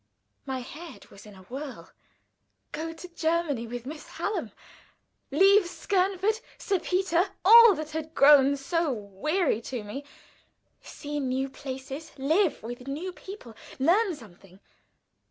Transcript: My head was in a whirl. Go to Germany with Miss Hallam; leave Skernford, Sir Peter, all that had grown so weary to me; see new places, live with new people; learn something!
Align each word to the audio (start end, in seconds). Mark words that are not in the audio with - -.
My 0.47 0.61
head 0.61 1.09
was 1.11 1.27
in 1.27 1.35
a 1.35 1.43
whirl. 1.43 1.91
Go 2.71 2.91
to 2.91 3.07
Germany 3.09 3.67
with 3.67 3.85
Miss 3.85 4.07
Hallam; 4.07 4.49
leave 5.29 5.67
Skernford, 5.67 6.41
Sir 6.57 6.79
Peter, 6.79 7.29
all 7.45 7.75
that 7.75 7.91
had 7.91 8.15
grown 8.15 8.57
so 8.57 8.91
weary 8.91 9.61
to 9.61 9.83
me; 9.83 10.03
see 10.81 11.19
new 11.19 11.49
places, 11.49 12.13
live 12.17 12.63
with 12.63 12.87
new 12.87 13.13
people; 13.13 13.55
learn 13.77 14.15
something! 14.15 14.59